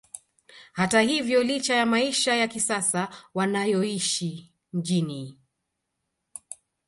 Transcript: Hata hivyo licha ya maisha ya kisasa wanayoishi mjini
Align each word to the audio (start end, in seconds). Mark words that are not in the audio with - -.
Hata 0.73 1.01
hivyo 1.01 1.43
licha 1.43 1.75
ya 1.75 1.85
maisha 1.85 2.35
ya 2.35 2.47
kisasa 2.47 3.09
wanayoishi 3.33 4.53
mjini 4.73 5.37